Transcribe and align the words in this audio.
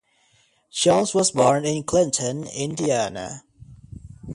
Jones 0.71 1.13
was 1.13 1.29
born 1.29 1.63
in 1.63 1.83
Clinton, 1.83 2.45
Indiana. 2.45 3.43